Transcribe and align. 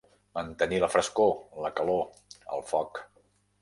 Mantenir 0.37 0.79
la 0.85 0.89
frescor, 0.95 1.31
la 1.67 1.73
calor, 1.81 2.03
el 2.57 2.69
foc. 2.75 3.09